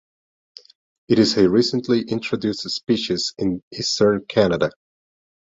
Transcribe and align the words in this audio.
It 1.09 1.19
is 1.19 1.37
a 1.37 1.47
recently 1.47 2.01
introduced 2.01 2.67
species 2.71 3.35
in 3.37 3.61
eastern 3.71 4.25
Canada. 4.25 4.71